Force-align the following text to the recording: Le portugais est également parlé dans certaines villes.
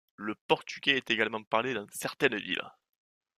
Le 0.15 0.33
portugais 0.33 0.97
est 0.97 1.11
également 1.11 1.43
parlé 1.43 1.75
dans 1.75 1.85
certaines 1.91 2.35
villes. 2.39 2.63